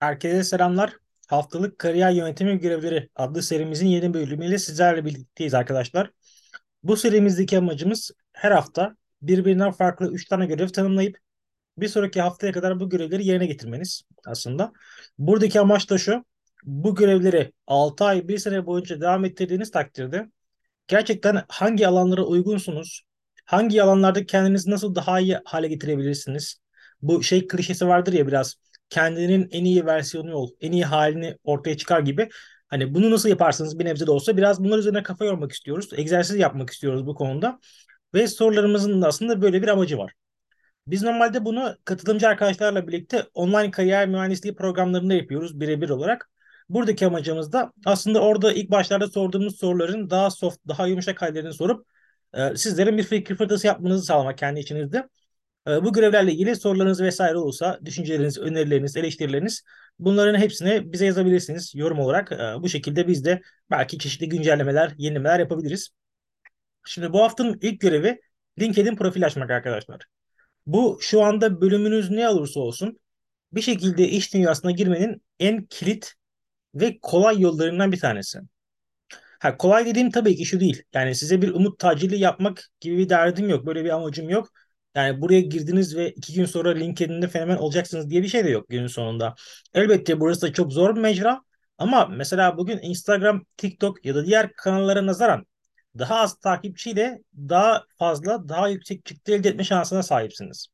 Herkese 0.00 0.44
selamlar. 0.44 0.96
Haftalık 1.28 1.78
Kariyer 1.78 2.10
Yönetimi 2.10 2.58
Görevleri 2.60 3.08
adlı 3.16 3.42
serimizin 3.42 3.86
yeni 3.86 4.14
bölümüyle 4.14 4.58
sizlerle 4.58 5.04
birlikteyiz 5.04 5.54
arkadaşlar. 5.54 6.10
Bu 6.82 6.96
serimizdeki 6.96 7.58
amacımız 7.58 8.10
her 8.32 8.50
hafta 8.50 8.96
birbirinden 9.22 9.70
farklı 9.70 10.12
3 10.12 10.28
tane 10.28 10.46
görev 10.46 10.68
tanımlayıp 10.68 11.18
bir 11.78 11.88
sonraki 11.88 12.20
haftaya 12.20 12.52
kadar 12.52 12.80
bu 12.80 12.88
görevleri 12.90 13.26
yerine 13.26 13.46
getirmeniz 13.46 14.02
aslında. 14.26 14.72
Buradaki 15.18 15.60
amaç 15.60 15.90
da 15.90 15.98
şu. 15.98 16.24
Bu 16.64 16.94
görevleri 16.94 17.52
6 17.66 18.04
ay, 18.04 18.28
1 18.28 18.38
sene 18.38 18.66
boyunca 18.66 19.00
devam 19.00 19.24
ettirdiğiniz 19.24 19.70
takdirde 19.70 20.30
gerçekten 20.88 21.44
hangi 21.48 21.88
alanlara 21.88 22.22
uygunsunuz? 22.22 23.02
Hangi 23.44 23.82
alanlarda 23.82 24.26
kendinizi 24.26 24.70
nasıl 24.70 24.94
daha 24.94 25.20
iyi 25.20 25.38
hale 25.44 25.68
getirebilirsiniz? 25.68 26.60
Bu 27.02 27.22
şey 27.22 27.46
klişesi 27.46 27.88
vardır 27.88 28.12
ya 28.12 28.26
biraz 28.26 28.56
kendinin 28.90 29.48
en 29.52 29.64
iyi 29.64 29.86
versiyonu 29.86 30.34
ol, 30.34 30.50
en 30.60 30.72
iyi 30.72 30.84
halini 30.84 31.36
ortaya 31.44 31.76
çıkar 31.76 32.00
gibi. 32.00 32.28
Hani 32.68 32.94
bunu 32.94 33.10
nasıl 33.10 33.28
yaparsınız 33.28 33.78
bir 33.78 33.84
nebze 33.84 34.06
de 34.06 34.10
olsa 34.10 34.36
biraz 34.36 34.64
bunlar 34.64 34.78
üzerine 34.78 35.02
kafa 35.02 35.24
yormak 35.24 35.52
istiyoruz. 35.52 35.90
Egzersiz 35.96 36.36
yapmak 36.36 36.70
istiyoruz 36.70 37.06
bu 37.06 37.14
konuda. 37.14 37.60
Ve 38.14 38.28
sorularımızın 38.28 39.02
da 39.02 39.06
aslında 39.08 39.42
böyle 39.42 39.62
bir 39.62 39.68
amacı 39.68 39.98
var. 39.98 40.12
Biz 40.86 41.02
normalde 41.02 41.44
bunu 41.44 41.76
katılımcı 41.84 42.28
arkadaşlarla 42.28 42.86
birlikte 42.86 43.24
online 43.34 43.70
kariyer 43.70 44.08
mühendisliği 44.08 44.54
programlarında 44.54 45.14
yapıyoruz 45.14 45.60
birebir 45.60 45.88
olarak. 45.90 46.30
Buradaki 46.68 47.06
amacımız 47.06 47.52
da 47.52 47.72
aslında 47.84 48.20
orada 48.20 48.52
ilk 48.52 48.70
başlarda 48.70 49.08
sorduğumuz 49.08 49.58
soruların 49.58 50.10
daha 50.10 50.30
soft, 50.30 50.58
daha 50.68 50.86
yumuşak 50.86 51.22
hallerini 51.22 51.52
sorup 51.52 51.86
e, 52.34 52.56
sizlerin 52.56 52.98
bir 52.98 53.02
fikir 53.02 53.36
fırtası 53.36 53.66
yapmanızı 53.66 54.04
sağlamak 54.04 54.38
kendi 54.38 54.60
içinizde. 54.60 55.08
E, 55.68 55.84
bu 55.84 55.92
görevlerle 55.92 56.32
ilgili 56.32 56.56
sorularınız 56.56 57.00
vesaire 57.00 57.36
olursa 57.36 57.80
düşünceleriniz, 57.84 58.38
önerileriniz, 58.38 58.96
eleştirileriniz 58.96 59.62
bunların 59.98 60.38
hepsini 60.38 60.92
bize 60.92 61.06
yazabilirsiniz 61.06 61.72
yorum 61.74 61.98
olarak. 61.98 62.32
E, 62.32 62.36
bu 62.62 62.68
şekilde 62.68 63.08
biz 63.08 63.24
de 63.24 63.40
belki 63.70 63.98
çeşitli 63.98 64.28
güncellemeler, 64.28 64.92
yenilemeler 64.98 65.40
yapabiliriz. 65.40 65.90
Şimdi 66.86 67.12
bu 67.12 67.22
haftanın 67.22 67.58
ilk 67.62 67.80
görevi 67.80 68.20
LinkedIn 68.60 68.96
profil 68.96 69.26
açmak 69.26 69.50
arkadaşlar. 69.50 70.06
Bu 70.66 70.98
şu 71.00 71.22
anda 71.22 71.60
bölümünüz 71.60 72.10
ne 72.10 72.28
olursa 72.28 72.60
olsun 72.60 73.00
bir 73.52 73.60
şekilde 73.60 74.08
iş 74.08 74.34
dünyasına 74.34 74.70
girmenin 74.70 75.22
en 75.40 75.64
kilit 75.64 76.14
ve 76.74 76.98
kolay 77.02 77.40
yollarından 77.40 77.92
bir 77.92 78.00
tanesi. 78.00 78.40
Ha, 79.40 79.56
kolay 79.56 79.86
dediğim 79.86 80.10
tabii 80.10 80.36
ki 80.36 80.44
şu 80.46 80.60
değil. 80.60 80.82
Yani 80.94 81.14
size 81.14 81.42
bir 81.42 81.50
umut 81.50 81.78
tacili 81.78 82.18
yapmak 82.18 82.70
gibi 82.80 82.98
bir 82.98 83.08
derdim 83.08 83.48
yok. 83.48 83.66
Böyle 83.66 83.84
bir 83.84 83.90
amacım 83.90 84.28
yok. 84.28 84.48
Yani 84.94 85.20
buraya 85.20 85.40
girdiniz 85.40 85.96
ve 85.96 86.10
iki 86.10 86.34
gün 86.34 86.44
sonra 86.44 86.70
LinkedIn'de 86.70 87.28
fenomen 87.28 87.56
olacaksınız 87.56 88.10
diye 88.10 88.22
bir 88.22 88.28
şey 88.28 88.44
de 88.44 88.50
yok 88.50 88.68
günün 88.68 88.86
sonunda. 88.86 89.34
Elbette 89.74 90.20
burası 90.20 90.42
da 90.42 90.52
çok 90.52 90.72
zor 90.72 90.96
bir 90.96 91.00
mecra. 91.00 91.40
Ama 91.78 92.06
mesela 92.06 92.56
bugün 92.58 92.78
Instagram, 92.82 93.44
TikTok 93.56 94.04
ya 94.04 94.14
da 94.14 94.26
diğer 94.26 94.52
kanallara 94.52 95.06
nazaran 95.06 95.46
daha 95.98 96.16
az 96.20 96.38
takipçiyle 96.38 97.18
daha 97.34 97.84
fazla, 97.98 98.48
daha 98.48 98.68
yüksek 98.68 99.04
çıktı 99.04 99.32
elde 99.32 99.48
etme 99.48 99.64
şansına 99.64 100.02
sahipsiniz. 100.02 100.66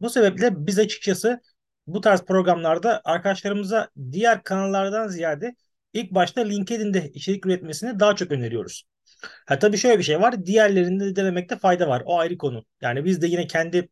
Bu 0.00 0.10
sebeple 0.10 0.66
biz 0.66 0.78
açıkçası 0.78 1.40
bu 1.86 2.00
tarz 2.00 2.22
programlarda 2.22 3.00
arkadaşlarımıza 3.04 3.88
diğer 4.12 4.42
kanallardan 4.42 5.08
ziyade 5.08 5.54
ilk 5.92 6.10
başta 6.10 6.40
LinkedIn'de 6.40 7.10
içerik 7.14 7.46
üretmesini 7.46 8.00
daha 8.00 8.16
çok 8.16 8.32
öneriyoruz. 8.32 8.84
Ha 9.46 9.58
tabii 9.58 9.76
şöyle 9.76 9.98
bir 9.98 10.02
şey 10.02 10.20
var. 10.20 10.46
Diğerlerinde 10.46 11.04
de 11.04 11.16
denemekte 11.16 11.58
fayda 11.58 11.88
var. 11.88 12.02
O 12.06 12.18
ayrı 12.18 12.38
konu. 12.38 12.64
Yani 12.80 13.04
biz 13.04 13.22
de 13.22 13.26
yine 13.26 13.46
kendi 13.46 13.88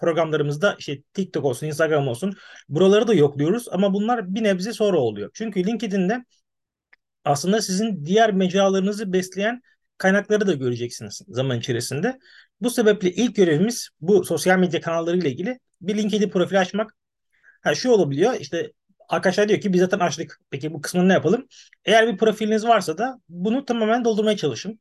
programlarımızda 0.00 0.76
işte 0.78 1.02
TikTok 1.14 1.44
olsun, 1.44 1.66
Instagram 1.66 2.08
olsun 2.08 2.34
buraları 2.68 3.08
da 3.08 3.14
yokluyoruz 3.14 3.68
ama 3.70 3.94
bunlar 3.94 4.34
bir 4.34 4.42
nebze 4.42 4.72
sonra 4.72 4.98
oluyor. 4.98 5.30
Çünkü 5.34 5.66
LinkedIn'de 5.66 6.24
aslında 7.24 7.62
sizin 7.62 8.04
diğer 8.04 8.32
mecralarınızı 8.32 9.12
besleyen 9.12 9.62
kaynakları 9.98 10.46
da 10.46 10.52
göreceksiniz 10.52 11.22
zaman 11.28 11.58
içerisinde. 11.58 12.18
Bu 12.60 12.70
sebeple 12.70 13.12
ilk 13.12 13.36
görevimiz 13.36 13.88
bu 14.00 14.24
sosyal 14.24 14.58
medya 14.58 14.80
kanalları 14.80 15.16
ile 15.18 15.30
ilgili 15.30 15.58
bir 15.80 15.96
LinkedIn 15.96 16.30
profili 16.30 16.58
açmak. 16.58 16.96
Ha 17.62 17.74
şu 17.74 17.90
olabiliyor 17.90 18.34
işte 18.40 18.72
arkadaşlar 19.08 19.48
diyor 19.48 19.60
ki 19.60 19.72
biz 19.72 19.80
zaten 19.80 19.98
açtık. 19.98 20.40
Peki 20.50 20.74
bu 20.74 20.80
kısmını 20.80 21.08
ne 21.08 21.12
yapalım? 21.12 21.46
Eğer 21.84 22.08
bir 22.08 22.16
profiliniz 22.18 22.66
varsa 22.66 22.98
da 22.98 23.20
bunu 23.28 23.64
tamamen 23.64 24.04
doldurmaya 24.04 24.36
çalışın. 24.36 24.80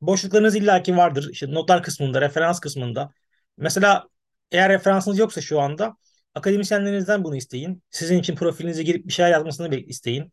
Boşluklarınız 0.00 0.56
illaki 0.56 0.96
vardır. 0.96 1.28
İşte 1.32 1.52
notlar 1.52 1.82
kısmında, 1.82 2.20
referans 2.20 2.60
kısmında. 2.60 3.10
Mesela 3.56 4.08
eğer 4.52 4.70
referansınız 4.70 5.18
yoksa 5.18 5.40
şu 5.40 5.60
anda 5.60 5.96
akademisyenlerinizden 6.34 7.24
bunu 7.24 7.36
isteyin. 7.36 7.82
Sizin 7.90 8.18
için 8.18 8.36
profilinize 8.36 8.82
girip 8.82 9.06
bir 9.06 9.12
şeyler 9.12 9.30
yazmasını 9.30 9.76
isteyin. 9.76 10.32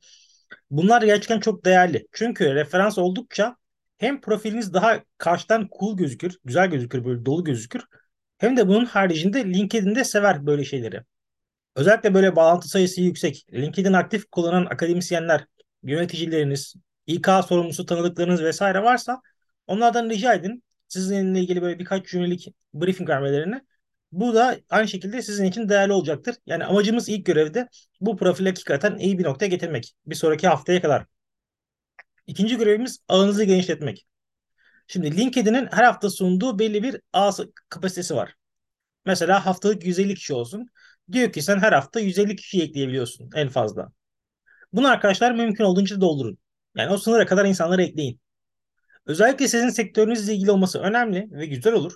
Bunlar 0.70 1.02
gerçekten 1.02 1.40
çok 1.40 1.66
değerli. 1.66 2.08
Çünkü 2.12 2.56
referans 2.56 2.98
oldukça 2.98 3.56
hem 3.98 4.22
profiliniz 4.22 4.74
daha 4.74 5.00
karşıdan 5.18 5.70
cool 5.80 5.98
gözükür, 5.98 6.38
güzel 6.46 6.70
gözükür, 6.70 7.06
böyle 7.06 7.26
dolu 7.26 7.44
gözükür. 7.44 7.84
Hem 8.38 8.58
de 8.58 8.68
bunun 8.68 8.86
haricinde 8.86 9.46
LinkedIn'de 9.46 10.04
sever 10.04 10.46
böyle 10.46 10.66
şeyleri. 10.66 11.04
Özellikle 11.76 12.14
böyle 12.14 12.36
bağlantı 12.36 12.68
sayısı 12.70 13.02
yüksek, 13.02 13.46
LinkedIn 13.54 13.94
aktif 13.94 14.32
kullanan 14.32 14.66
akademisyenler, 14.66 15.46
yöneticileriniz, 15.84 16.76
İK 17.08 17.28
sorumlusu 17.48 17.86
tanıdıklarınız 17.86 18.44
vesaire 18.44 18.84
varsa 18.84 19.22
onlardan 19.68 20.10
rica 20.10 20.34
edin. 20.34 20.64
Sizinle 20.88 21.40
ilgili 21.40 21.62
böyle 21.62 21.80
birkaç 21.80 22.08
cümlelik 22.08 22.48
briefing 22.74 23.10
vermelerini. 23.10 23.62
Bu 24.12 24.36
da 24.36 24.58
aynı 24.70 24.88
şekilde 24.88 25.22
sizin 25.22 25.46
için 25.46 25.70
değerli 25.70 25.94
olacaktır. 25.94 26.36
Yani 26.46 26.66
amacımız 26.66 27.10
ilk 27.10 27.26
görevde 27.26 27.68
bu 28.02 28.18
profili 28.18 28.50
hakikaten 28.50 28.98
iyi 28.98 29.20
bir 29.20 29.24
noktaya 29.24 29.48
getirmek. 29.48 29.94
Bir 30.06 30.16
sonraki 30.16 30.48
haftaya 30.48 30.82
kadar. 30.82 31.06
İkinci 32.28 32.58
görevimiz 32.58 33.00
ağınızı 33.08 33.44
genişletmek. 33.44 34.08
Şimdi 34.88 35.18
LinkedIn'in 35.18 35.68
her 35.72 35.84
hafta 35.84 36.10
sunduğu 36.10 36.60
belli 36.60 36.84
bir 36.84 37.02
ağ 37.14 37.32
kapasitesi 37.70 38.16
var. 38.16 38.36
Mesela 39.06 39.46
haftalık 39.46 39.86
150 39.86 40.16
kişi 40.16 40.34
olsun. 40.34 40.70
Diyor 41.12 41.32
ki 41.32 41.42
sen 41.42 41.60
her 41.60 41.74
hafta 41.74 42.00
150 42.00 42.36
kişi 42.36 42.62
ekleyebiliyorsun 42.64 43.30
en 43.36 43.50
fazla. 43.50 43.92
Bunu 44.74 44.88
arkadaşlar 44.90 45.32
mümkün 45.32 45.64
olduğunca 45.64 46.02
doldurun. 46.02 46.38
Yani 46.78 46.94
o 46.94 46.98
sınıra 46.98 47.26
kadar 47.26 47.46
insanları 47.46 47.84
ekleyin. 47.84 48.22
Özellikle 49.06 49.48
sizin 49.48 49.70
sektörünüzle 49.70 50.34
ilgili 50.36 50.52
olması 50.52 50.80
önemli 50.80 51.28
ve 51.32 51.46
güzel 51.46 51.74
olur. 51.74 51.94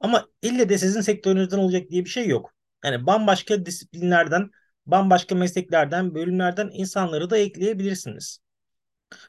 Ama 0.00 0.26
ille 0.42 0.68
de 0.68 0.78
sizin 0.78 1.00
sektörünüzden 1.00 1.58
olacak 1.58 1.90
diye 1.90 2.04
bir 2.04 2.10
şey 2.10 2.28
yok. 2.28 2.54
Yani 2.84 3.06
bambaşka 3.06 3.66
disiplinlerden, 3.66 4.50
bambaşka 4.86 5.34
mesleklerden, 5.34 6.14
bölümlerden 6.14 6.70
insanları 6.72 7.30
da 7.30 7.38
ekleyebilirsiniz. 7.38 8.38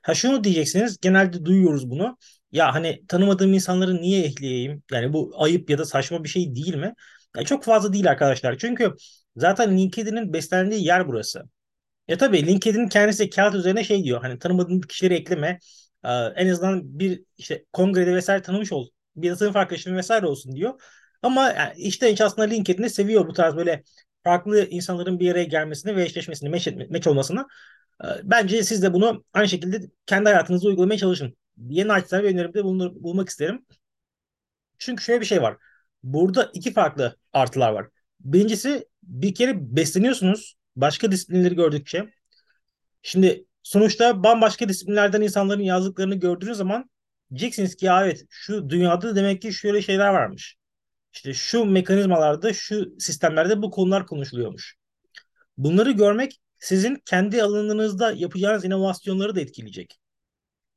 Ha 0.01 0.13
şunu 0.15 0.43
diyeceksiniz, 0.43 0.97
genelde 1.01 1.45
duyuyoruz 1.45 1.89
bunu. 1.89 2.17
Ya 2.51 2.73
hani 2.73 3.05
tanımadığım 3.07 3.53
insanları 3.53 3.95
niye 4.01 4.23
ekleyeyim? 4.25 4.83
Yani 4.91 5.13
bu 5.13 5.33
ayıp 5.37 5.69
ya 5.69 5.77
da 5.77 5.85
saçma 5.85 6.23
bir 6.23 6.29
şey 6.29 6.55
değil 6.55 6.75
mi? 6.75 6.93
Ya 7.37 7.43
çok 7.45 7.63
fazla 7.63 7.93
değil 7.93 8.09
arkadaşlar. 8.11 8.57
Çünkü 8.57 8.93
zaten 9.37 9.77
LinkedIn'in 9.77 10.33
beslendiği 10.33 10.85
yer 10.85 11.07
burası. 11.07 11.43
Ya 12.07 12.17
tabii 12.19 12.47
LinkedIn 12.47 12.87
kendisi 12.89 13.31
kağıt 13.31 13.55
üzerine 13.55 13.83
şey 13.83 14.03
diyor. 14.03 14.21
Hani 14.21 14.39
tanımadığın 14.39 14.81
kişileri 14.81 15.15
ekleme. 15.15 15.59
Ee, 16.05 16.09
en 16.11 16.49
azından 16.49 16.99
bir 16.99 17.23
işte 17.37 17.65
kongrede 17.73 18.15
vesaire 18.15 18.41
tanımış 18.41 18.73
ol. 18.73 18.89
Bir 19.15 19.35
sınıf 19.35 19.55
arkadaşın 19.55 19.97
vesaire 19.97 20.27
olsun 20.27 20.55
diyor. 20.55 20.81
Ama 21.23 21.49
yani 21.51 21.73
işte 21.77 22.13
hiç 22.13 22.21
aslında 22.21 22.47
LinkedIn'i 22.49 22.91
seviyor 22.91 23.27
bu 23.27 23.33
tarz 23.33 23.55
böyle 23.55 23.83
farklı 24.23 24.65
insanların 24.69 25.19
bir 25.21 25.31
araya 25.31 25.43
gelmesini 25.45 25.95
ve 25.95 26.03
eşleşmesini, 26.03 26.49
meç, 26.49 26.67
meç 26.89 27.07
olmasını. 27.07 27.47
Ee, 28.05 28.07
bence 28.23 28.63
siz 28.63 28.83
de 28.83 28.93
bunu 28.93 29.25
aynı 29.33 29.49
şekilde 29.49 29.81
kendi 30.05 30.29
hayatınızda 30.29 30.67
uygulamaya 30.69 30.97
çalışın. 30.99 31.37
Yeni 31.69 31.87
naçizane 31.87 32.23
bir 32.23 32.29
önerimde 32.33 32.63
bulunmak 32.65 33.29
isterim. 33.29 33.65
Çünkü 34.77 35.03
şöyle 35.03 35.21
bir 35.21 35.25
şey 35.25 35.41
var. 35.41 35.57
Burada 36.03 36.51
iki 36.53 36.73
farklı 36.73 37.17
artılar 37.33 37.71
var. 37.71 37.87
Birincisi 38.19 38.87
bir 39.03 39.35
kere 39.35 39.75
besleniyorsunuz 39.75 40.55
başka 40.75 41.11
disiplinleri 41.11 41.55
gördükçe. 41.55 42.13
Şimdi 43.01 43.45
sonuçta 43.63 44.23
bambaşka 44.23 44.69
disiplinlerden 44.69 45.21
insanların 45.21 45.61
yazdıklarını 45.61 46.15
gördüğünüz 46.15 46.57
zaman 46.57 46.89
diyeceksiniz 47.29 47.75
ki 47.75 47.89
evet 48.01 48.25
şu 48.29 48.69
dünyada 48.69 49.15
demek 49.15 49.41
ki 49.41 49.53
şöyle 49.53 49.81
şeyler 49.81 50.09
varmış. 50.09 50.55
İşte 51.13 51.33
şu 51.33 51.65
mekanizmalarda, 51.65 52.53
şu 52.53 52.99
sistemlerde 52.99 53.61
bu 53.61 53.71
konular 53.71 54.07
konuşuluyormuş. 54.07 54.75
Bunları 55.57 55.91
görmek 55.91 56.41
sizin 56.59 56.95
kendi 57.05 57.43
alanınızda 57.43 58.11
yapacağınız 58.11 58.65
inovasyonları 58.65 59.35
da 59.35 59.41
etkileyecek. 59.41 59.99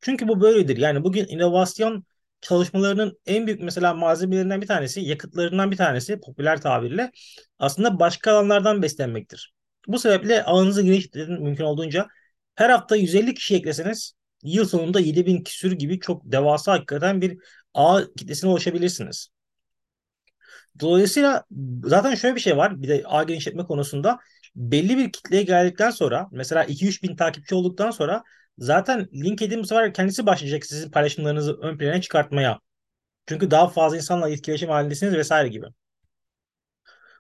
Çünkü 0.01 0.29
bu 0.29 0.41
böyledir. 0.41 0.77
Yani 0.77 1.05
bugün 1.05 1.27
inovasyon 1.29 2.05
çalışmalarının 2.41 3.19
en 3.27 3.47
büyük 3.47 3.63
mesela 3.63 3.95
malzemelerinden 3.95 4.63
bir 4.63 4.67
tanesi, 4.67 5.01
yakıtlarından 5.01 5.71
bir 5.71 5.77
tanesi 5.77 6.21
popüler 6.21 6.61
tabirle 6.61 7.11
aslında 7.59 8.01
başka 8.01 8.33
alanlardan 8.33 8.83
beslenmektir. 8.83 9.55
Bu 9.89 9.99
sebeple 9.99 10.45
ağınızı 10.45 10.83
genişletin 10.83 11.43
mümkün 11.43 11.65
olduğunca. 11.65 12.07
Her 12.55 12.71
hafta 12.71 12.97
150 12.97 13.35
kişi 13.35 13.55
ekleseniz 13.55 14.13
yıl 14.43 14.65
sonunda 14.65 15.01
7000 15.01 15.43
küsür 15.45 15.73
gibi 15.73 16.01
çok 16.01 16.23
devasa 16.33 16.73
hakikaten 16.73 17.21
bir 17.21 17.39
ağ 17.75 18.01
kitlesine 18.17 18.51
ulaşabilirsiniz. 18.51 19.29
Dolayısıyla 20.81 21.45
zaten 21.85 22.15
şöyle 22.15 22.35
bir 22.37 22.41
şey 22.41 22.57
var 22.57 22.83
bir 22.83 22.89
de 22.89 23.03
ağ 23.07 23.23
genişletme 23.23 23.65
konusunda. 23.65 24.19
belli 24.57 24.97
bir 24.99 25.13
kitleye 25.13 25.43
geldikten 25.43 25.91
sonra 25.91 26.29
mesela 26.33 26.65
2-3 26.65 27.03
bin 27.03 27.17
takipçi 27.17 27.55
olduktan 27.55 27.91
sonra 27.91 28.23
zaten 28.59 29.09
LinkedIn 29.15 29.59
bu 29.59 29.67
sefer 29.67 29.95
kendisi 29.95 30.27
başlayacak 30.27 30.67
sizin 30.67 30.91
paylaşımlarınızı 30.91 31.61
ön 31.61 31.79
plana 31.79 32.01
çıkartmaya. 32.01 32.61
Çünkü 33.27 33.51
daha 33.51 33.69
fazla 33.69 33.97
insanla 33.97 34.31
etkileşim 34.31 34.69
halindesiniz 34.69 35.15
vesaire 35.15 35.49
gibi. 35.49 35.67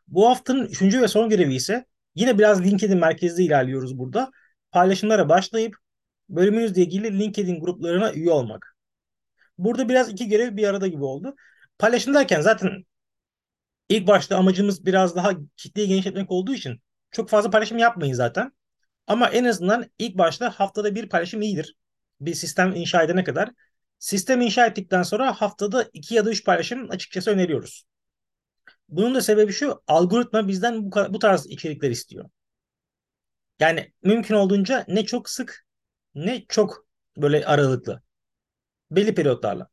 Bu 0.08 0.28
haftanın 0.28 0.66
üçüncü 0.66 1.02
ve 1.02 1.08
son 1.08 1.28
görevi 1.28 1.54
ise 1.54 1.86
yine 2.14 2.38
biraz 2.38 2.64
LinkedIn 2.64 2.98
merkezli 2.98 3.44
ilerliyoruz 3.44 3.98
burada. 3.98 4.30
Paylaşımlara 4.70 5.28
başlayıp 5.28 5.76
bölümünüzle 6.28 6.82
ilgili 6.82 7.18
LinkedIn 7.18 7.60
gruplarına 7.60 8.12
üye 8.12 8.30
olmak. 8.30 8.76
Burada 9.58 9.88
biraz 9.88 10.08
iki 10.08 10.28
görev 10.28 10.56
bir 10.56 10.68
arada 10.68 10.86
gibi 10.86 11.04
oldu. 11.04 11.36
Paylaşım 11.78 12.14
derken 12.14 12.40
zaten 12.40 12.84
ilk 13.88 14.06
başta 14.06 14.36
amacımız 14.36 14.86
biraz 14.86 15.16
daha 15.16 15.32
kitleyi 15.56 15.88
genişletmek 15.88 16.30
olduğu 16.30 16.54
için 16.54 16.80
çok 17.10 17.28
fazla 17.28 17.50
paylaşım 17.50 17.78
yapmayın 17.78 18.14
zaten. 18.14 18.52
Ama 19.06 19.28
en 19.28 19.44
azından 19.44 19.90
ilk 19.98 20.18
başta 20.18 20.50
haftada 20.50 20.94
bir 20.94 21.08
paylaşım 21.08 21.42
iyidir. 21.42 21.76
Bir 22.20 22.34
sistem 22.34 22.74
inşa 22.74 23.02
edene 23.02 23.24
kadar. 23.24 23.50
Sistem 23.98 24.40
inşa 24.40 24.66
ettikten 24.66 25.02
sonra 25.02 25.32
haftada 25.40 25.88
iki 25.92 26.14
ya 26.14 26.24
da 26.24 26.30
üç 26.30 26.44
paylaşım 26.44 26.90
açıkçası 26.90 27.30
öneriyoruz. 27.30 27.84
Bunun 28.88 29.14
da 29.14 29.20
sebebi 29.20 29.52
şu, 29.52 29.82
algoritma 29.86 30.48
bizden 30.48 30.84
bu, 30.84 30.90
bu 30.90 31.18
tarz 31.18 31.46
içerikler 31.46 31.90
istiyor. 31.90 32.30
Yani 33.60 33.92
mümkün 34.02 34.34
olduğunca 34.34 34.84
ne 34.88 35.06
çok 35.06 35.30
sık 35.30 35.66
ne 36.14 36.44
çok 36.48 36.86
böyle 37.16 37.46
aralıklı. 37.46 38.02
Belli 38.90 39.14
periyotlarla. 39.14 39.68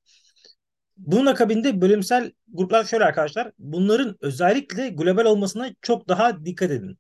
Bunun 0.98 1.26
akabinde 1.26 1.82
bölümsel 1.82 2.32
gruplar 2.48 2.84
şöyle 2.84 3.06
arkadaşlar. 3.06 3.52
Bunların 3.60 4.18
özellikle 4.22 4.90
global 4.90 5.26
olmasına 5.26 5.70
çok 5.82 6.08
daha 6.08 6.46
dikkat 6.46 6.72
edin. 6.72 6.98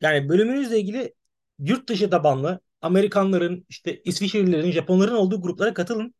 Yani 0.00 0.28
bölümünüzle 0.28 0.80
ilgili 0.80 1.14
yurt 1.58 1.88
dışı 1.88 2.10
tabanlı 2.10 2.60
Amerikanların, 2.80 3.66
işte 3.68 4.02
İsviçrelilerin, 4.04 4.70
Japonların 4.70 5.14
olduğu 5.14 5.42
gruplara 5.42 5.74
katılın. 5.74 6.14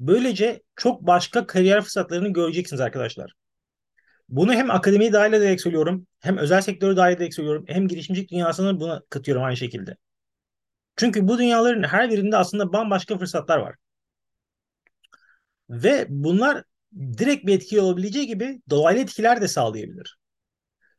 Böylece 0.00 0.62
çok 0.76 1.06
başka 1.06 1.46
kariyer 1.46 1.82
fırsatlarını 1.82 2.28
göreceksiniz 2.28 2.80
arkadaşlar. 2.80 3.32
Bunu 4.28 4.52
hem 4.52 4.70
akademiyi 4.70 5.12
dahil 5.12 5.32
ederek 5.32 5.60
söylüyorum, 5.60 6.06
hem 6.20 6.38
özel 6.38 6.60
sektörü 6.60 6.96
dahil 6.96 7.16
ederek 7.16 7.34
söylüyorum, 7.34 7.64
hem 7.68 7.88
girişimcilik 7.88 8.30
dünyasını 8.30 8.80
buna 8.80 9.02
katıyorum 9.10 9.44
aynı 9.44 9.56
şekilde. 9.56 9.96
Çünkü 10.96 11.28
bu 11.28 11.38
dünyaların 11.38 11.82
her 11.82 12.10
birinde 12.10 12.36
aslında 12.36 12.72
bambaşka 12.72 13.18
fırsatlar 13.18 13.58
var. 13.58 13.74
Ve 15.70 16.06
bunlar 16.08 16.64
direkt 16.94 17.46
bir 17.46 17.54
etki 17.54 17.80
olabileceği 17.80 18.26
gibi 18.26 18.60
dolaylı 18.70 19.00
etkiler 19.00 19.40
de 19.40 19.48
sağlayabilir. 19.48 20.18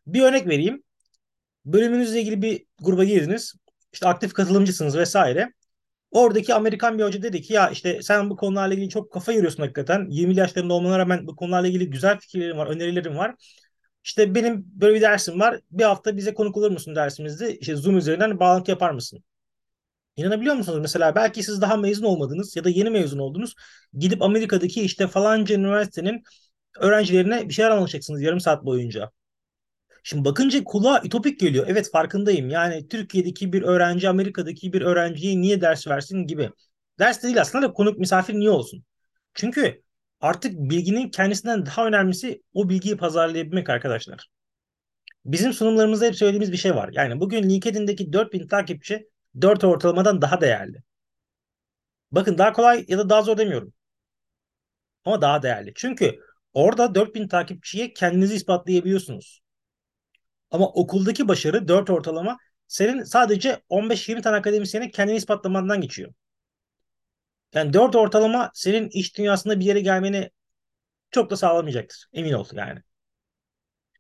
Bir 0.08 0.22
örnek 0.22 0.48
vereyim. 0.48 0.84
Bölümünüzle 1.68 2.22
ilgili 2.22 2.42
bir 2.42 2.66
gruba 2.82 3.04
girdiniz. 3.04 3.54
İşte 3.94 4.08
aktif 4.08 4.34
katılımcısınız 4.34 4.98
vesaire. 4.98 5.54
Oradaki 6.12 6.54
Amerikan 6.54 6.98
bir 7.00 7.04
hoca 7.04 7.22
dedi 7.24 7.42
ki 7.42 7.54
ya 7.54 7.70
işte 7.70 8.02
sen 8.02 8.30
bu 8.30 8.36
konularla 8.38 8.74
ilgili 8.74 8.90
çok 8.90 9.12
kafa 9.14 9.34
yoruyorsun 9.34 9.64
hakikaten. 9.64 10.08
20 10.10 10.36
yaşlarında 10.36 10.74
olmana 10.74 11.00
rağmen 11.00 11.28
bu 11.28 11.36
konularla 11.36 11.68
ilgili 11.68 11.90
güzel 11.90 12.20
fikirlerim 12.20 12.58
var, 12.58 12.68
önerilerim 12.68 13.18
var. 13.18 13.36
İşte 14.04 14.36
benim 14.36 14.66
böyle 14.68 14.96
bir 14.96 15.02
dersim 15.02 15.40
var. 15.40 15.60
Bir 15.72 15.84
hafta 15.84 16.18
bize 16.18 16.34
konuk 16.34 16.58
olur 16.58 16.72
musun 16.72 16.96
dersimizde? 16.96 17.58
İşte 17.58 17.76
Zoom 17.76 17.98
üzerinden 17.98 18.40
bağlantı 18.40 18.72
yapar 18.72 18.92
mısın? 18.92 19.24
İnanabiliyor 20.16 20.56
musunuz? 20.56 20.80
Mesela 20.82 21.16
belki 21.16 21.44
siz 21.44 21.62
daha 21.62 21.78
mezun 21.78 22.06
olmadınız 22.06 22.56
ya 22.56 22.64
da 22.64 22.70
yeni 22.70 22.90
mezun 22.90 23.20
oldunuz. 23.20 23.56
Gidip 23.94 24.22
Amerika'daki 24.22 24.82
işte 24.82 25.08
falanca 25.08 25.56
üniversitenin 25.56 26.24
öğrencilerine 26.80 27.50
bir 27.50 27.54
şeyler 27.54 27.72
anlatacaksınız 27.72 28.22
yarım 28.22 28.40
saat 28.40 28.66
boyunca. 28.66 29.12
Şimdi 30.08 30.26
bakınca 30.26 30.64
kulağa 30.64 31.02
ütopik 31.04 31.40
geliyor. 31.40 31.66
Evet 31.70 31.92
farkındayım. 31.92 32.50
Yani 32.50 32.88
Türkiye'deki 32.88 33.54
bir 33.54 33.62
öğrenci 33.62 34.10
Amerika'daki 34.10 34.74
bir 34.74 34.82
öğrenciye 34.82 35.42
niye 35.42 35.62
ders 35.62 35.88
versin 35.88 36.28
gibi. 36.28 36.52
Ders 37.00 37.24
değil 37.24 37.42
aslında 37.42 37.68
da 37.68 37.74
konuk 37.74 38.00
misafir 38.00 38.34
niye 38.34 38.50
olsun? 38.50 38.84
Çünkü 39.34 39.84
artık 40.22 40.54
bilginin 40.54 41.10
kendisinden 41.10 41.66
daha 41.66 41.88
önemlisi 41.88 42.44
o 42.54 42.70
bilgiyi 42.70 42.98
pazarlayabilmek 42.98 43.70
arkadaşlar. 43.70 44.28
Bizim 45.26 45.54
sunumlarımızda 45.54 46.06
hep 46.06 46.16
söylediğimiz 46.16 46.52
bir 46.52 46.58
şey 46.58 46.76
var. 46.76 46.90
Yani 46.94 47.20
bugün 47.20 47.50
LinkedIn'deki 47.50 48.14
4000 48.14 48.48
takipçi 48.48 49.10
4 49.42 49.64
ortalamadan 49.64 50.22
daha 50.22 50.42
değerli. 50.42 50.78
Bakın 52.12 52.38
daha 52.38 52.54
kolay 52.54 52.86
ya 52.88 52.98
da 52.98 53.10
daha 53.10 53.22
zor 53.22 53.38
demiyorum. 53.38 53.74
Ama 55.06 55.22
daha 55.22 55.44
değerli. 55.44 55.72
Çünkü 55.76 56.20
orada 56.54 56.96
4000 56.96 57.28
takipçiye 57.28 57.94
kendinizi 57.94 58.36
ispatlayabiliyorsunuz. 58.36 59.47
Ama 60.52 60.68
okuldaki 60.68 61.28
başarı 61.28 61.68
4 61.68 61.90
ortalama 61.90 62.38
senin 62.68 63.04
sadece 63.04 63.62
15-20 63.70 64.22
tane 64.22 64.38
akademisyene 64.38 64.92
kendini 64.92 65.18
ispatlamandan 65.18 65.82
geçiyor. 65.82 66.14
Yani 67.54 67.74
4 67.74 67.96
ortalama 67.96 68.52
senin 68.54 68.90
iş 68.90 69.18
dünyasında 69.18 69.60
bir 69.60 69.66
yere 69.66 69.80
gelmeni 69.82 70.30
çok 71.12 71.30
da 71.30 71.38
sağlamayacaktır. 71.38 72.08
Emin 72.14 72.34
ol 72.34 72.46
yani. 72.54 72.80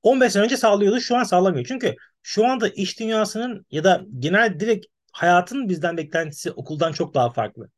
15 0.03 0.33
sene 0.33 0.43
önce 0.43 0.57
sağlıyordu 0.57 0.99
şu 1.01 1.17
an 1.17 1.23
sağlamıyor. 1.23 1.65
Çünkü 1.65 1.95
şu 2.21 2.47
anda 2.47 2.69
iş 2.69 2.99
dünyasının 2.99 3.65
ya 3.71 3.83
da 3.83 4.01
genel 4.19 4.59
direkt 4.59 4.85
hayatın 5.11 5.69
bizden 5.69 5.97
beklentisi 5.97 6.51
okuldan 6.51 6.91
çok 6.91 7.13
daha 7.13 7.29
farklı. 7.29 7.69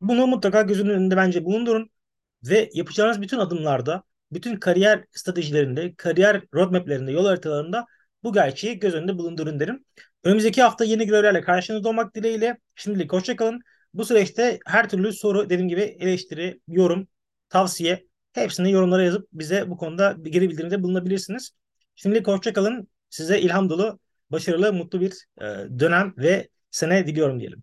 Bunu 0.00 0.26
mutlaka 0.26 0.62
gözünün 0.62 0.90
önünde 0.90 1.16
bence 1.16 1.44
bulundurun 1.44 1.90
ve 2.42 2.70
yapacağınız 2.74 3.22
bütün 3.22 3.38
adımlarda 3.38 4.02
bütün 4.34 4.56
kariyer 4.56 5.04
stratejilerinde, 5.12 5.94
kariyer 5.94 6.42
roadmaplerinde, 6.54 7.12
yol 7.12 7.26
haritalarında 7.26 7.86
bu 8.22 8.32
gerçeği 8.32 8.78
göz 8.78 8.94
önünde 8.94 9.18
bulundurun 9.18 9.60
derim. 9.60 9.84
Önümüzdeki 10.24 10.62
hafta 10.62 10.84
yeni 10.84 11.06
görevlerle 11.06 11.40
karşınızda 11.40 11.88
olmak 11.88 12.14
dileğiyle. 12.14 12.58
Şimdilik 12.74 13.12
hoşçakalın. 13.12 13.60
Bu 13.94 14.04
süreçte 14.04 14.58
her 14.66 14.88
türlü 14.88 15.12
soru, 15.12 15.50
dediğim 15.50 15.68
gibi 15.68 15.80
eleştiri, 15.80 16.60
yorum, 16.68 17.08
tavsiye 17.48 18.06
hepsini 18.32 18.72
yorumlara 18.72 19.02
yazıp 19.02 19.28
bize 19.32 19.70
bu 19.70 19.76
konuda 19.76 20.16
geri 20.22 20.50
bildirimde 20.50 20.82
bulunabilirsiniz. 20.82 21.50
Şimdilik 21.96 22.26
hoşçakalın. 22.26 22.88
Size 23.10 23.40
ilham 23.40 23.70
dolu, 23.70 23.98
başarılı, 24.30 24.72
mutlu 24.72 25.00
bir 25.00 25.12
dönem 25.78 26.14
ve 26.16 26.48
sene 26.70 27.06
diliyorum 27.06 27.40
diyelim. 27.40 27.62